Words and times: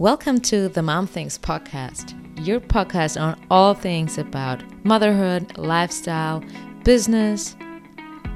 Welcome 0.00 0.40
to 0.44 0.70
the 0.70 0.80
Mom 0.80 1.06
Things 1.06 1.36
podcast, 1.36 2.16
your 2.46 2.58
podcast 2.58 3.20
on 3.20 3.38
all 3.50 3.74
things 3.74 4.16
about 4.16 4.62
motherhood, 4.82 5.58
lifestyle, 5.58 6.42
business, 6.84 7.54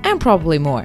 and 0.04 0.20
probably 0.20 0.58
more. 0.58 0.84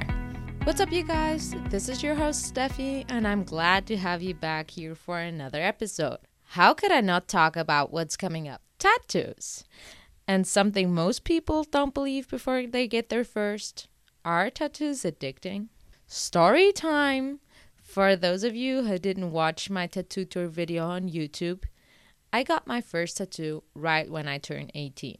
What's 0.64 0.80
up, 0.80 0.90
you 0.90 1.02
guys? 1.02 1.54
This 1.68 1.90
is 1.90 2.02
your 2.02 2.14
host, 2.14 2.54
Steffi, 2.54 3.04
and 3.10 3.28
I'm 3.28 3.44
glad 3.44 3.86
to 3.88 3.98
have 3.98 4.22
you 4.22 4.32
back 4.32 4.70
here 4.70 4.94
for 4.94 5.18
another 5.18 5.60
episode. 5.60 6.16
How 6.44 6.72
could 6.72 6.92
I 6.92 7.02
not 7.02 7.28
talk 7.28 7.56
about 7.56 7.92
what's 7.92 8.16
coming 8.16 8.48
up? 8.48 8.62
Tattoos. 8.78 9.64
And 10.26 10.46
something 10.46 10.94
most 10.94 11.24
people 11.24 11.64
don't 11.64 11.92
believe 11.92 12.26
before 12.26 12.66
they 12.66 12.88
get 12.88 13.10
their 13.10 13.24
first 13.24 13.86
are 14.24 14.48
tattoos 14.48 15.02
addicting? 15.02 15.68
Story 16.06 16.72
time! 16.72 17.40
For 17.90 18.14
those 18.14 18.44
of 18.44 18.54
you 18.54 18.84
who 18.84 19.00
didn't 19.00 19.32
watch 19.32 19.68
my 19.68 19.88
tattoo 19.88 20.24
tour 20.24 20.46
video 20.46 20.86
on 20.86 21.10
YouTube, 21.10 21.64
I 22.32 22.44
got 22.44 22.68
my 22.68 22.80
first 22.80 23.16
tattoo 23.16 23.64
right 23.74 24.08
when 24.08 24.28
I 24.28 24.38
turned 24.38 24.70
18, 24.76 25.16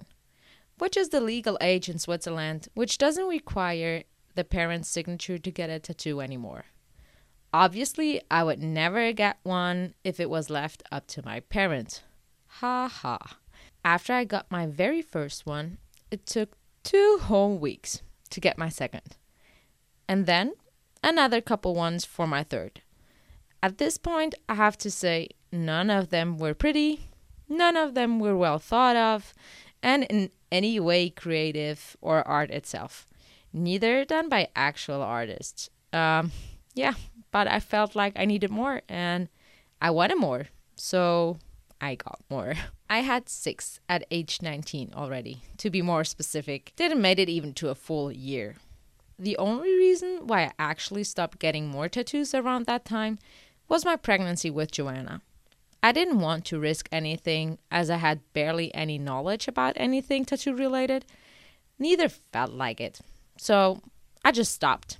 which 0.78 0.96
is 0.96 1.08
the 1.08 1.20
legal 1.20 1.58
age 1.60 1.88
in 1.88 1.98
Switzerland, 1.98 2.68
which 2.74 2.96
doesn't 2.96 3.26
require 3.26 4.04
the 4.36 4.44
parent's 4.44 4.88
signature 4.88 5.36
to 5.36 5.50
get 5.50 5.68
a 5.68 5.80
tattoo 5.80 6.20
anymore. 6.20 6.66
Obviously, 7.52 8.22
I 8.30 8.44
would 8.44 8.62
never 8.62 9.12
get 9.12 9.38
one 9.42 9.94
if 10.04 10.20
it 10.20 10.30
was 10.30 10.48
left 10.48 10.84
up 10.92 11.08
to 11.08 11.24
my 11.24 11.40
parents. 11.40 12.04
Ha 12.60 12.86
ha. 12.86 13.38
After 13.84 14.12
I 14.12 14.22
got 14.22 14.48
my 14.48 14.66
very 14.68 15.02
first 15.02 15.44
one, 15.44 15.78
it 16.12 16.24
took 16.24 16.56
two 16.84 17.18
whole 17.20 17.58
weeks 17.58 18.02
to 18.30 18.38
get 18.38 18.58
my 18.58 18.68
second. 18.68 19.16
And 20.06 20.26
then 20.26 20.52
another 21.02 21.40
couple 21.40 21.74
ones 21.74 22.04
for 22.04 22.26
my 22.26 22.42
third. 22.42 22.82
At 23.62 23.78
this 23.78 23.98
point, 23.98 24.34
I 24.48 24.54
have 24.54 24.78
to 24.78 24.90
say 24.90 25.28
none 25.52 25.90
of 25.90 26.10
them 26.10 26.38
were 26.38 26.54
pretty, 26.54 27.08
none 27.48 27.76
of 27.76 27.94
them 27.94 28.18
were 28.18 28.36
well 28.36 28.58
thought 28.58 28.96
of, 28.96 29.34
and 29.82 30.04
in 30.04 30.30
any 30.50 30.80
way 30.80 31.10
creative 31.10 31.96
or 32.00 32.26
art 32.26 32.50
itself. 32.50 33.06
Neither 33.52 34.04
done 34.04 34.28
by 34.28 34.48
actual 34.54 35.02
artists. 35.02 35.70
Um, 35.92 36.32
yeah, 36.74 36.94
but 37.30 37.48
I 37.48 37.60
felt 37.60 37.94
like 37.94 38.12
I 38.16 38.24
needed 38.24 38.50
more 38.50 38.82
and 38.88 39.28
I 39.82 39.90
wanted 39.90 40.18
more. 40.18 40.46
So 40.76 41.38
I 41.80 41.96
got 41.96 42.20
more. 42.30 42.54
I 42.90 43.00
had 43.00 43.28
six 43.28 43.80
at 43.88 44.04
age 44.10 44.40
19 44.42 44.92
already, 44.94 45.42
to 45.58 45.70
be 45.70 45.82
more 45.82 46.04
specific. 46.04 46.72
Didn't 46.76 47.00
make 47.00 47.18
it 47.18 47.28
even 47.28 47.54
to 47.54 47.68
a 47.68 47.74
full 47.74 48.10
year. 48.10 48.56
The 49.20 49.36
only 49.36 49.74
reason 49.74 50.26
why 50.26 50.44
I 50.44 50.52
actually 50.58 51.04
stopped 51.04 51.38
getting 51.38 51.68
more 51.68 51.90
tattoos 51.90 52.34
around 52.34 52.64
that 52.64 52.86
time 52.86 53.18
was 53.68 53.84
my 53.84 53.94
pregnancy 53.94 54.48
with 54.48 54.72
Joanna. 54.72 55.20
I 55.82 55.92
didn't 55.92 56.20
want 56.20 56.46
to 56.46 56.58
risk 56.58 56.88
anything 56.90 57.58
as 57.70 57.90
I 57.90 57.98
had 57.98 58.20
barely 58.32 58.74
any 58.74 58.96
knowledge 58.96 59.46
about 59.46 59.74
anything 59.76 60.24
tattoo 60.24 60.54
related. 60.54 61.04
Neither 61.78 62.08
felt 62.08 62.52
like 62.52 62.80
it. 62.80 63.00
So 63.36 63.82
I 64.24 64.32
just 64.32 64.54
stopped. 64.54 64.96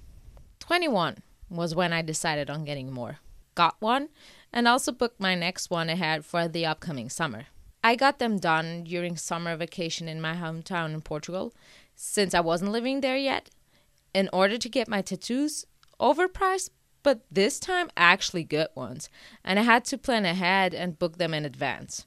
21 0.59 1.23
was 1.49 1.75
when 1.75 1.95
I 1.95 2.03
decided 2.03 2.51
on 2.51 2.67
getting 2.67 2.93
more. 2.93 3.21
Got 3.55 3.77
one 3.81 4.11
and 4.53 4.69
also 4.69 4.93
booked 4.93 5.19
my 5.19 5.35
next 5.35 5.71
one 5.71 5.89
ahead 5.89 6.27
for 6.27 6.47
the 6.47 6.67
upcoming 6.67 7.09
summer. 7.09 7.47
I 7.83 7.97
got 7.97 8.19
them 8.19 8.39
done 8.39 8.85
during 8.85 9.17
summer 9.17 9.57
vacation 9.57 10.09
in 10.09 10.21
my 10.21 10.35
hometown 10.35 10.93
in 10.93 11.01
Portugal, 11.01 11.55
since 11.97 12.35
I 12.35 12.41
wasn't 12.41 12.73
living 12.73 13.01
there 13.01 13.17
yet, 13.17 13.49
in 14.15 14.29
order 14.33 14.59
to 14.59 14.69
get 14.69 14.89
my 14.89 15.03
tattoos 15.03 15.65
overpriced, 16.01 16.71
but 17.03 17.21
this 17.31 17.59
time 17.59 17.91
actually 17.97 18.45
good 18.45 18.69
ones, 18.75 19.09
and 19.45 19.59
I 19.59 19.63
had 19.63 19.85
to 19.87 19.99
plan 19.99 20.25
ahead 20.25 20.75
and 20.75 20.99
book 20.99 21.19
them 21.19 21.35
in 21.35 21.45
advance. 21.45 22.07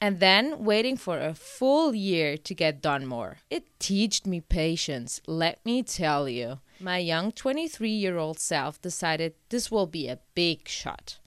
And 0.00 0.20
then 0.20 0.64
waiting 0.64 0.96
for 0.96 1.18
a 1.18 1.34
full 1.34 1.94
year 1.94 2.36
to 2.36 2.54
get 2.54 2.82
done 2.82 3.06
more. 3.06 3.38
It 3.48 3.78
taught 3.80 4.26
me 4.26 4.40
patience, 4.40 5.20
let 5.26 5.64
me 5.64 5.82
tell 5.82 6.28
you. 6.28 6.58
My 6.78 6.98
young 6.98 7.32
23 7.32 7.88
year 7.88 8.18
old 8.18 8.38
self 8.38 8.80
decided 8.82 9.34
this 9.48 9.70
will 9.70 9.86
be 9.86 10.08
a 10.08 10.18
big 10.34 10.68
shot. 10.68 11.18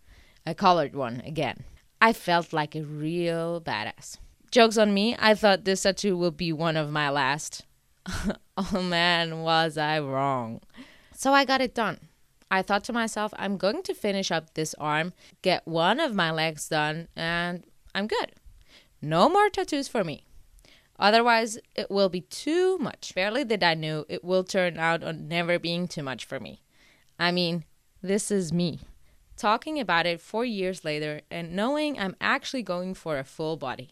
A 0.45 0.53
colored 0.53 0.95
one 0.95 1.21
again. 1.25 1.63
I 1.99 2.13
felt 2.13 2.53
like 2.53 2.75
a 2.75 2.83
real 2.83 3.59
badass. 3.59 4.17
Jokes 4.51 4.77
on 4.77 4.93
me, 4.93 5.15
I 5.19 5.33
thought 5.33 5.65
this 5.65 5.83
tattoo 5.83 6.15
would 6.17 6.37
be 6.37 6.53
one 6.53 6.77
of 6.77 6.91
my 6.91 7.09
last. 7.09 7.65
oh 8.57 8.81
man, 8.81 9.41
was 9.41 9.77
I 9.77 9.99
wrong. 9.99 10.61
So 11.13 11.33
I 11.33 11.45
got 11.45 11.61
it 11.61 11.75
done. 11.75 11.99
I 12.49 12.61
thought 12.61 12.83
to 12.85 12.93
myself, 12.93 13.33
I'm 13.37 13.57
going 13.57 13.83
to 13.83 13.93
finish 13.93 14.31
up 14.31 14.53
this 14.53 14.73
arm, 14.75 15.13
get 15.41 15.67
one 15.67 15.99
of 15.99 16.15
my 16.15 16.31
legs 16.31 16.69
done, 16.69 17.09
and 17.15 17.65
I'm 17.93 18.07
good. 18.07 18.33
No 19.01 19.27
more 19.27 19.49
tattoos 19.49 19.87
for 19.87 20.03
me. 20.03 20.23
Otherwise, 20.99 21.59
it 21.75 21.91
will 21.91 22.09
be 22.09 22.21
too 22.21 22.77
much. 22.79 23.13
Barely 23.13 23.43
did 23.43 23.63
I 23.63 23.73
know 23.73 24.05
it 24.09 24.23
will 24.23 24.43
turn 24.43 24.77
out 24.79 25.03
on 25.03 25.27
never 25.27 25.59
being 25.59 25.87
too 25.87 26.01
much 26.01 26.25
for 26.25 26.39
me. 26.39 26.61
I 27.19 27.31
mean, 27.31 27.65
this 28.01 28.31
is 28.31 28.53
me. 28.53 28.79
Talking 29.35 29.79
about 29.79 30.07
it 30.07 30.19
four 30.19 30.45
years 30.45 30.83
later 30.83 31.21
and 31.29 31.55
knowing 31.55 31.99
I'm 31.99 32.15
actually 32.19 32.63
going 32.63 32.95
for 32.95 33.19
a 33.19 33.23
full 33.23 33.57
body. 33.57 33.91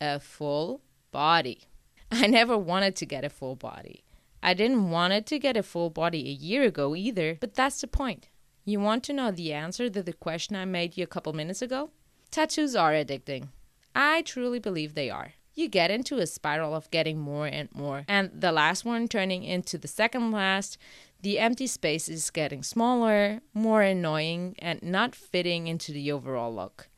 A 0.00 0.18
full 0.18 0.80
body. 1.12 1.60
I 2.10 2.26
never 2.26 2.56
wanted 2.56 2.96
to 2.96 3.06
get 3.06 3.24
a 3.24 3.30
full 3.30 3.56
body. 3.56 4.04
I 4.42 4.52
didn't 4.54 4.90
want 4.90 5.26
to 5.26 5.38
get 5.38 5.56
a 5.56 5.62
full 5.62 5.90
body 5.90 6.28
a 6.28 6.32
year 6.32 6.64
ago 6.64 6.94
either, 6.94 7.38
but 7.40 7.54
that's 7.54 7.80
the 7.80 7.86
point. 7.86 8.28
You 8.64 8.80
want 8.80 9.04
to 9.04 9.12
know 9.12 9.30
the 9.30 9.52
answer 9.52 9.88
to 9.88 10.02
the 10.02 10.12
question 10.12 10.56
I 10.56 10.64
made 10.64 10.96
you 10.96 11.04
a 11.04 11.08
couple 11.08 11.32
minutes 11.32 11.62
ago? 11.62 11.90
Tattoos 12.30 12.76
are 12.76 12.92
addicting. 12.92 13.48
I 13.94 14.22
truly 14.22 14.58
believe 14.58 14.94
they 14.94 15.08
are. 15.08 15.34
You 15.54 15.68
get 15.68 15.90
into 15.90 16.18
a 16.18 16.26
spiral 16.26 16.74
of 16.74 16.90
getting 16.90 17.18
more 17.18 17.46
and 17.46 17.68
more, 17.74 18.04
and 18.08 18.30
the 18.34 18.50
last 18.50 18.84
one 18.84 19.06
turning 19.06 19.44
into 19.44 19.78
the 19.78 19.86
second 19.86 20.32
last, 20.32 20.78
the 21.22 21.38
empty 21.38 21.66
space 21.68 22.08
is 22.08 22.28
getting 22.30 22.62
smaller, 22.62 23.40
more 23.54 23.82
annoying, 23.82 24.56
and 24.58 24.82
not 24.82 25.14
fitting 25.14 25.68
into 25.68 25.92
the 25.92 26.10
overall 26.10 26.52
look. 26.54 26.88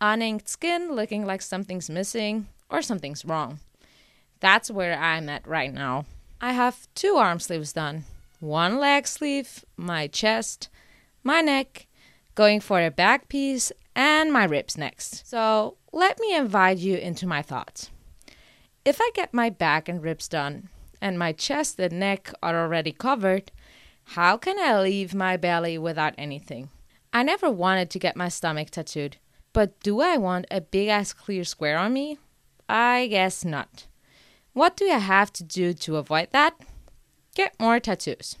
Uninked 0.00 0.46
skin 0.46 0.92
looking 0.92 1.24
like 1.24 1.40
something's 1.40 1.88
missing 1.88 2.48
or 2.68 2.82
something's 2.82 3.24
wrong. 3.24 3.60
That's 4.40 4.70
where 4.70 4.98
I'm 4.98 5.28
at 5.28 5.46
right 5.46 5.72
now. 5.72 6.04
I 6.40 6.52
have 6.52 6.88
two 6.94 7.16
arm 7.16 7.40
sleeves 7.40 7.72
done 7.72 8.04
one 8.38 8.78
leg 8.78 9.06
sleeve, 9.06 9.64
my 9.76 10.06
chest, 10.06 10.68
my 11.24 11.40
neck, 11.40 11.86
going 12.34 12.60
for 12.60 12.82
a 12.84 12.90
back 12.90 13.28
piece, 13.28 13.72
and 13.94 14.32
my 14.32 14.44
ribs 14.44 14.76
next. 14.76 15.26
So 15.26 15.76
let 15.92 16.20
me 16.20 16.36
invite 16.36 16.78
you 16.78 16.96
into 16.96 17.26
my 17.26 17.40
thoughts. 17.40 17.90
If 18.84 19.00
I 19.00 19.10
get 19.14 19.32
my 19.32 19.50
back 19.50 19.88
and 19.88 20.02
ribs 20.02 20.28
done, 20.28 20.68
and 21.00 21.18
my 21.18 21.32
chest 21.32 21.80
and 21.80 21.98
neck 21.98 22.32
are 22.42 22.60
already 22.60 22.92
covered, 22.92 23.50
how 24.10 24.36
can 24.36 24.58
I 24.58 24.78
leave 24.80 25.14
my 25.14 25.36
belly 25.36 25.78
without 25.78 26.14
anything? 26.16 26.68
I 27.12 27.22
never 27.22 27.50
wanted 27.50 27.90
to 27.90 27.98
get 27.98 28.16
my 28.16 28.28
stomach 28.28 28.70
tattooed, 28.70 29.16
but 29.52 29.80
do 29.80 30.00
I 30.00 30.18
want 30.18 30.46
a 30.50 30.60
big 30.60 30.88
ass 30.88 31.12
clear 31.12 31.44
square 31.44 31.78
on 31.78 31.92
me? 31.94 32.18
I 32.68 33.06
guess 33.08 33.44
not. 33.44 33.86
What 34.56 34.74
do 34.74 34.90
I 34.90 34.96
have 34.96 35.34
to 35.34 35.44
do 35.44 35.74
to 35.74 35.96
avoid 35.98 36.28
that? 36.32 36.58
Get 37.34 37.60
more 37.60 37.78
tattoos. 37.78 38.36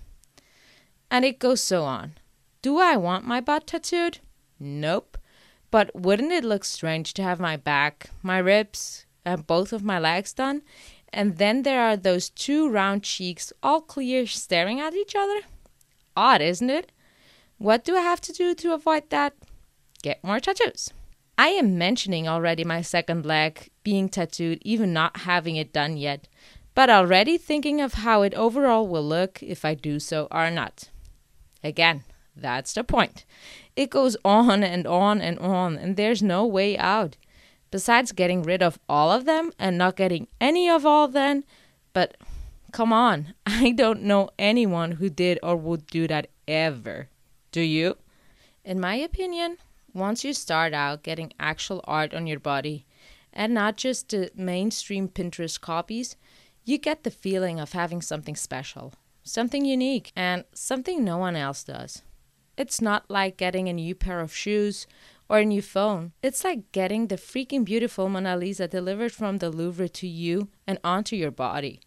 And 1.10 1.26
it 1.26 1.38
goes 1.38 1.60
so 1.60 1.84
on. 1.84 2.14
Do 2.62 2.78
I 2.78 2.96
want 2.96 3.26
my 3.26 3.42
butt 3.42 3.66
tattooed? 3.66 4.20
Nope. 4.58 5.18
But 5.70 5.94
wouldn't 5.94 6.32
it 6.32 6.42
look 6.42 6.64
strange 6.64 7.12
to 7.14 7.22
have 7.22 7.38
my 7.38 7.58
back, 7.58 8.08
my 8.22 8.38
ribs, 8.38 9.04
and 9.26 9.46
both 9.46 9.74
of 9.74 9.84
my 9.84 9.98
legs 9.98 10.32
done? 10.32 10.62
And 11.12 11.36
then 11.36 11.64
there 11.64 11.82
are 11.82 11.98
those 11.98 12.30
two 12.30 12.66
round 12.66 13.02
cheeks 13.02 13.52
all 13.62 13.82
clear 13.82 14.26
staring 14.26 14.80
at 14.80 14.94
each 14.94 15.14
other? 15.14 15.40
Odd, 16.16 16.40
isn't 16.40 16.70
it? 16.70 16.92
What 17.58 17.84
do 17.84 17.94
I 17.94 18.00
have 18.00 18.22
to 18.22 18.32
do 18.32 18.54
to 18.54 18.72
avoid 18.72 19.10
that? 19.10 19.34
Get 20.02 20.24
more 20.24 20.40
tattoos. 20.40 20.94
I 21.36 21.48
am 21.48 21.76
mentioning 21.76 22.26
already 22.26 22.64
my 22.64 22.80
second 22.80 23.26
leg 23.26 23.68
being 23.86 24.08
tattooed, 24.08 24.58
even 24.62 24.92
not 24.92 25.18
having 25.18 25.54
it 25.54 25.72
done 25.72 25.96
yet, 25.96 26.26
but 26.74 26.90
already 26.90 27.38
thinking 27.38 27.80
of 27.80 27.94
how 27.94 28.22
it 28.22 28.34
overall 28.34 28.84
will 28.88 29.06
look 29.06 29.40
if 29.44 29.64
I 29.64 29.74
do 29.74 30.00
so 30.00 30.26
or 30.32 30.50
not. 30.50 30.90
Again, 31.62 32.02
that's 32.34 32.72
the 32.72 32.82
point. 32.82 33.24
It 33.76 33.90
goes 33.90 34.16
on 34.24 34.64
and 34.64 34.88
on 34.88 35.20
and 35.20 35.38
on, 35.38 35.76
and 35.76 35.96
there's 35.96 36.20
no 36.20 36.44
way 36.44 36.76
out. 36.76 37.16
Besides 37.70 38.10
getting 38.10 38.42
rid 38.42 38.60
of 38.60 38.80
all 38.88 39.12
of 39.12 39.24
them 39.24 39.52
and 39.56 39.78
not 39.78 39.94
getting 39.94 40.26
any 40.40 40.68
of 40.68 40.84
all 40.84 41.06
then, 41.06 41.44
but 41.92 42.16
come 42.72 42.92
on, 42.92 43.34
I 43.46 43.70
don't 43.70 44.02
know 44.02 44.30
anyone 44.36 44.92
who 44.98 45.08
did 45.08 45.38
or 45.44 45.54
would 45.54 45.86
do 45.86 46.08
that 46.08 46.26
ever. 46.48 47.08
Do 47.52 47.60
you? 47.60 47.98
In 48.64 48.80
my 48.80 48.96
opinion, 48.96 49.58
once 49.94 50.24
you 50.24 50.32
start 50.32 50.74
out 50.74 51.04
getting 51.04 51.32
actual 51.38 51.84
art 51.84 52.12
on 52.12 52.26
your 52.26 52.40
body 52.40 52.84
and 53.36 53.52
not 53.52 53.76
just 53.76 54.08
the 54.08 54.30
mainstream 54.34 55.08
Pinterest 55.08 55.60
copies, 55.60 56.16
you 56.64 56.78
get 56.78 57.04
the 57.04 57.10
feeling 57.10 57.60
of 57.60 57.72
having 57.72 58.00
something 58.00 58.34
special, 58.34 58.94
something 59.22 59.64
unique, 59.64 60.10
and 60.16 60.44
something 60.54 61.04
no 61.04 61.18
one 61.18 61.36
else 61.36 61.62
does. 61.62 62.02
It's 62.56 62.80
not 62.80 63.10
like 63.10 63.36
getting 63.36 63.68
a 63.68 63.74
new 63.74 63.94
pair 63.94 64.20
of 64.20 64.34
shoes 64.34 64.86
or 65.28 65.38
a 65.38 65.44
new 65.44 65.60
phone. 65.60 66.12
It's 66.22 66.42
like 66.44 66.72
getting 66.72 67.06
the 67.06 67.16
freaking 67.16 67.64
beautiful 67.64 68.08
Mona 68.08 68.36
Lisa 68.36 68.66
delivered 68.66 69.12
from 69.12 69.38
the 69.38 69.50
Louvre 69.50 69.88
to 69.90 70.08
you 70.08 70.48
and 70.66 70.78
onto 70.82 71.14
your 71.14 71.30
body. 71.30 71.80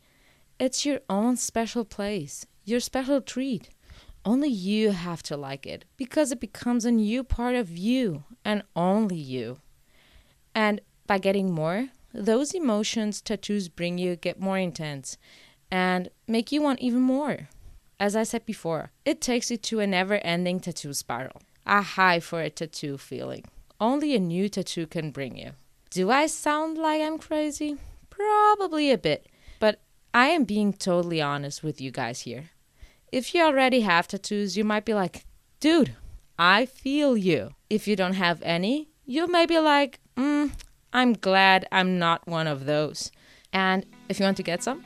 It's 0.60 0.86
your 0.86 1.00
own 1.10 1.36
special 1.36 1.84
place, 1.84 2.45
your 2.63 2.80
special 2.80 3.22
treat. 3.22 3.69
Only 4.24 4.50
you 4.50 4.92
have 4.92 5.24
to 5.24 5.38
like 5.38 5.66
it 5.66 5.86
because 5.98 6.31
it 6.31 6.40
becomes 6.40 6.86
a 6.86 6.92
new 6.92 7.24
part 7.24 7.56
of 7.56 7.75
you 7.75 8.25
and 8.45 8.62
only 8.75 9.16
you. 9.16 9.60
And 10.54 10.81
by 11.10 11.18
getting 11.18 11.52
more, 11.52 11.88
those 12.14 12.54
emotions 12.54 13.20
tattoos 13.20 13.68
bring 13.68 13.98
you 13.98 14.16
get 14.16 14.40
more 14.40 14.60
intense 14.60 15.18
and 15.72 16.10
make 16.28 16.52
you 16.52 16.62
want 16.62 16.80
even 16.82 17.02
more. 17.02 17.50
As 18.00 18.16
I 18.16 18.22
said 18.22 18.46
before, 18.46 18.92
it 19.06 19.20
takes 19.20 19.50
you 19.50 19.58
to 19.58 19.80
a 19.80 19.88
never 19.88 20.20
ending 20.20 20.60
tattoo 20.60 20.94
spiral, 20.94 21.42
a 21.66 21.82
high 21.82 22.20
for 22.20 22.42
a 22.42 22.52
tattoo 22.52 23.00
feeling. 23.00 23.44
Only 23.82 24.14
a 24.14 24.20
new 24.20 24.50
tattoo 24.50 24.86
can 24.86 25.10
bring 25.10 25.36
you. 25.36 25.54
Do 25.90 26.12
I 26.12 26.28
sound 26.28 26.78
like 26.78 27.02
I'm 27.02 27.18
crazy? 27.18 27.78
Probably 28.12 28.92
a 28.92 28.98
bit, 29.00 29.26
but 29.60 29.82
I 30.14 30.28
am 30.28 30.44
being 30.44 30.74
totally 30.74 31.22
honest 31.24 31.64
with 31.64 31.82
you 31.82 31.90
guys 31.90 32.22
here. 32.22 32.52
If 33.12 33.34
you 33.34 33.42
already 33.42 33.82
have 33.82 34.08
tattoos, 34.08 34.56
you 34.56 34.64
might 34.64 34.86
be 34.86 34.94
like, 34.94 35.26
dude, 35.60 35.96
I 36.38 36.68
feel 36.68 37.18
you. 37.18 37.56
If 37.68 37.88
you 37.88 37.96
don't 37.96 38.14
have 38.14 38.44
any, 38.44 38.90
you 39.08 39.26
may 39.26 39.48
be 39.48 39.58
like, 39.58 40.00
mm, 40.16 40.52
I'm 40.94 41.14
glad 41.14 41.68
I'm 41.72 42.00
not 42.00 42.28
one 42.28 42.48
of 42.48 42.66
those. 42.66 43.12
And 43.54 43.86
if 44.10 44.20
you 44.20 44.26
want 44.26 44.38
to 44.38 44.44
get 44.44 44.64
some, 44.64 44.84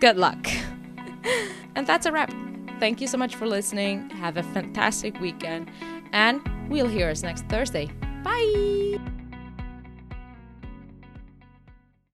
good 0.00 0.16
luck. 0.16 0.48
and 1.74 1.86
that's 1.86 2.06
a 2.06 2.12
wrap. 2.12 2.32
Thank 2.78 3.00
you 3.00 3.06
so 3.06 3.16
much 3.16 3.34
for 3.34 3.46
listening. 3.46 4.10
Have 4.10 4.36
a 4.36 4.42
fantastic 4.42 5.18
weekend. 5.20 5.70
And 6.12 6.40
we'll 6.68 6.88
hear 6.88 7.10
us 7.10 7.22
next 7.22 7.46
Thursday. 7.46 7.90
Bye. 8.22 8.95